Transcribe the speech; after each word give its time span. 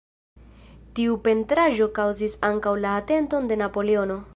Tiu 0.99 1.19
pentraĵo 1.29 1.89
kaŭzis 2.01 2.39
ankaŭ 2.51 2.77
la 2.87 2.99
atenton 3.05 3.53
de 3.55 3.65
Napoleono. 3.67 4.23